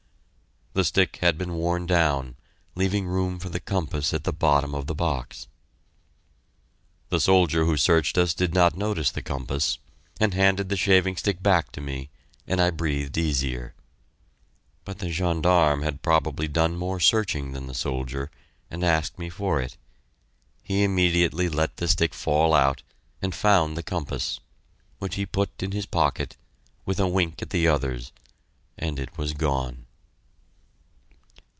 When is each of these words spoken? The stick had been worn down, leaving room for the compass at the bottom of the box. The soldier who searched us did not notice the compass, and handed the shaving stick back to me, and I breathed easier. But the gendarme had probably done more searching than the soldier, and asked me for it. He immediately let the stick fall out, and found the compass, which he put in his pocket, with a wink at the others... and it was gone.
The 0.73 0.85
stick 0.85 1.17
had 1.17 1.37
been 1.37 1.55
worn 1.55 1.85
down, 1.85 2.37
leaving 2.75 3.05
room 3.05 3.39
for 3.39 3.49
the 3.49 3.59
compass 3.59 4.13
at 4.13 4.23
the 4.23 4.31
bottom 4.31 4.73
of 4.73 4.87
the 4.87 4.95
box. 4.95 5.49
The 7.09 7.19
soldier 7.19 7.65
who 7.65 7.75
searched 7.75 8.17
us 8.17 8.33
did 8.33 8.53
not 8.53 8.77
notice 8.77 9.11
the 9.11 9.21
compass, 9.21 9.79
and 10.17 10.33
handed 10.33 10.69
the 10.69 10.77
shaving 10.77 11.17
stick 11.17 11.43
back 11.43 11.73
to 11.73 11.81
me, 11.81 12.09
and 12.47 12.61
I 12.61 12.69
breathed 12.69 13.17
easier. 13.17 13.73
But 14.85 14.99
the 14.99 15.11
gendarme 15.11 15.81
had 15.81 16.01
probably 16.01 16.47
done 16.47 16.77
more 16.77 17.01
searching 17.01 17.51
than 17.51 17.67
the 17.67 17.73
soldier, 17.75 18.31
and 18.69 18.81
asked 18.81 19.19
me 19.19 19.29
for 19.29 19.59
it. 19.59 19.75
He 20.63 20.85
immediately 20.85 21.49
let 21.49 21.75
the 21.77 21.87
stick 21.89 22.13
fall 22.13 22.53
out, 22.53 22.81
and 23.21 23.35
found 23.35 23.75
the 23.75 23.83
compass, 23.83 24.39
which 24.99 25.15
he 25.15 25.25
put 25.25 25.49
in 25.61 25.73
his 25.73 25.85
pocket, 25.85 26.37
with 26.85 26.97
a 26.97 27.09
wink 27.09 27.41
at 27.41 27.49
the 27.49 27.67
others... 27.67 28.13
and 28.77 28.99
it 28.99 29.17
was 29.17 29.33
gone. 29.33 29.87